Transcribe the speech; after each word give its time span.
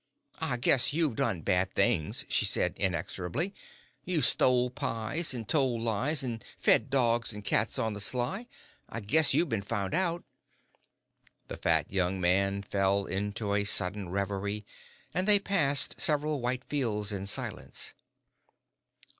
"I 0.39 0.57
guess 0.57 0.93
you've 0.93 1.15
done 1.15 1.41
bad 1.43 1.75
things," 1.75 2.25
she 2.27 2.43
said, 2.43 2.73
inexorably. 2.75 3.53
"You've 4.03 4.25
stole 4.25 4.71
pies, 4.71 5.31
an' 5.31 5.45
tole 5.45 5.79
lies, 5.79 6.23
an' 6.23 6.41
fed 6.57 6.89
dogs 6.89 7.35
an' 7.35 7.43
cats 7.43 7.77
on 7.77 7.93
the 7.93 8.01
sly. 8.01 8.47
I 8.89 9.01
guess 9.01 9.35
you've 9.35 9.49
been 9.49 9.61
found 9.61 9.93
out." 9.93 10.23
The 11.49 11.57
fat 11.57 11.91
young 11.91 12.19
man 12.19 12.63
fell 12.63 13.05
into 13.05 13.53
a 13.53 13.63
sudden 13.63 14.09
reverie, 14.09 14.65
and 15.13 15.27
they 15.27 15.37
passed 15.37 16.01
several 16.01 16.41
white 16.41 16.63
fields 16.65 17.11
in 17.11 17.27
silence. 17.27 17.93